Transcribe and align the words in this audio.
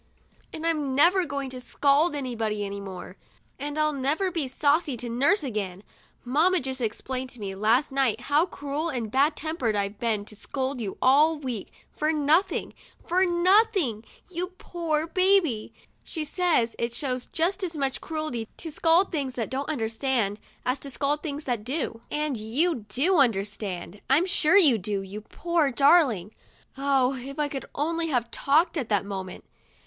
And 0.51 0.65
'm 0.65 0.95
never 0.95 1.25
going 1.25 1.51
to 1.51 1.61
scold 1.61 2.15
anybody 2.15 2.65
any 2.65 2.79
more, 2.79 3.17
and 3.59 3.77
I'll 3.77 3.93
never 3.93 4.31
be 4.31 4.47
saucy 4.47 4.97
to 4.97 5.09
nurse 5.09 5.43
again, 5.43 5.83
lamma 6.25 6.59
just 6.59 6.81
explained 6.81 7.29
to 7.29 7.39
me, 7.39 7.53
last 7.53 7.91
jht, 7.91 8.21
how 8.21 8.47
cruel 8.47 8.89
and 8.89 9.15
ad 9.15 9.35
tempered 9.37 9.75
I've 9.75 9.99
been 9.99 10.25
to 10.25 10.35
scold 10.35 10.81
you 10.81 10.97
all 11.03 11.37
week 11.37 11.71
for 11.91 12.11
nothing— 12.11 12.73
for 13.05 13.27
nothing, 13.27 14.03
you 14.27 14.47
poor 14.57 15.05
baby! 15.05 15.71
She 16.03 16.25
says 16.25 16.75
it 16.79 16.93
shows 16.95 17.27
just 17.27 17.61
as 17.63 17.77
much 17.77 18.01
cruelty 18.01 18.47
to 18.57 18.71
scold 18.71 19.13
Oh, 19.13 19.13
If 19.19 19.25
I 19.59 19.67
could 19.67 19.85
only 19.85 19.87
have 20.65 20.65
talked 20.65 20.77
at 20.79 20.79
that 20.79 20.79
moment! 20.79 20.79
SATURDAY— 20.79 20.79
MY 20.79 20.79
MAMMA 20.79 20.79
LOVES 20.79 20.79
ME 20.79 20.79
things 20.79 20.79
that 20.79 20.79
don't 20.79 20.79
understand 20.79 20.79
as 20.79 20.79
to 20.79 20.89
scold 20.89 21.21
things 21.21 21.43
that 21.43 21.63
do. 21.63 22.01
And 22.09 22.37
you 22.37 22.85
do 22.89 23.17
understand; 23.17 24.01
I'm 24.09 24.25
sure 24.25 24.57
you 24.57 24.79
do, 24.79 25.03
you 25.03 25.21
poor 25.21 25.69
dar 25.69 26.03
ling!' 26.05 26.33
(Oh, 26.75 27.13
if 27.13 27.37
I 27.37 27.47
could 27.47 27.67
only 27.75 28.07
have 28.07 28.31
talked 28.31 28.77
at 28.77 28.89
that 28.89 29.05
moment 29.05 29.43